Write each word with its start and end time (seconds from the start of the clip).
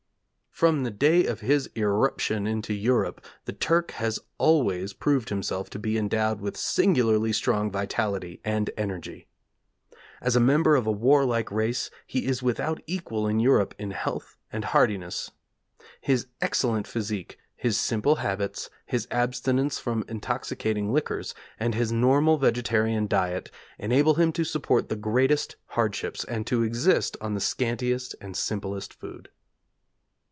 'From 0.53 0.83
the 0.83 0.91
day 0.91 1.25
of 1.25 1.39
his 1.39 1.71
irruption 1.73 2.45
into 2.45 2.75
Europe 2.75 3.25
the 3.45 3.53
Turk 3.53 3.91
has 3.93 4.19
always 4.37 4.93
proved 4.93 5.29
himself 5.29 5.71
to 5.71 5.79
be 5.79 5.97
endowed 5.97 6.39
with 6.39 6.55
singularly 6.55 7.33
strong 7.33 7.71
vitality 7.71 8.39
and 8.45 8.69
energy. 8.77 9.25
As 10.21 10.35
a 10.35 10.39
member 10.39 10.75
of 10.75 10.85
a 10.85 10.91
warlike 10.91 11.49
race, 11.49 11.89
he 12.05 12.27
is 12.27 12.43
without 12.43 12.79
equal 12.85 13.27
in 13.27 13.39
Europe 13.39 13.73
in 13.79 13.89
health 13.89 14.37
and 14.53 14.65
hardiness. 14.65 15.31
His 15.99 16.27
excellent 16.41 16.85
physique, 16.85 17.39
his 17.55 17.79
simple 17.79 18.17
habits, 18.17 18.69
his 18.85 19.07
abstinence 19.09 19.79
from 19.79 20.05
intoxicating 20.07 20.93
liquors, 20.93 21.33
and 21.59 21.73
his 21.73 21.91
normal 21.91 22.37
vegetarian 22.37 23.07
diet, 23.07 23.49
enable 23.79 24.13
him 24.13 24.31
to 24.33 24.43
support 24.43 24.89
the 24.89 24.95
greatest 24.95 25.55
hardships, 25.69 26.23
and 26.23 26.45
to 26.45 26.61
exist 26.61 27.17
on 27.19 27.33
the 27.33 27.41
scantiest 27.41 28.13
and 28.21 28.37
simplest 28.37 28.93
food.' 28.93 29.29